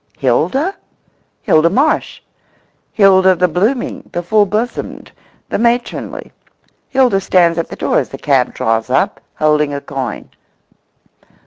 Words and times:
Hilda? 0.17 0.73
Hilda 1.43 1.69
Marsh—Hilda 1.69 3.35
the 3.35 3.47
blooming, 3.47 4.09
the 4.11 4.23
full 4.23 4.47
bosomed, 4.47 5.11
the 5.49 5.59
matronly. 5.59 6.31
Hilda 6.89 7.21
stands 7.21 7.59
at 7.59 7.67
the 7.69 7.75
door 7.75 7.99
as 7.99 8.09
the 8.09 8.17
cab 8.17 8.51
draws 8.55 8.89
up, 8.89 9.19
holding 9.35 9.75
a 9.75 9.79
coin. 9.81 10.31